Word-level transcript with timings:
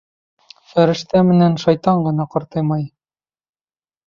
Фәрештә 0.71 1.21
менән 1.27 1.57
шайтан 1.65 2.01
ғына 2.09 2.27
ҡартаймай. 2.37 2.89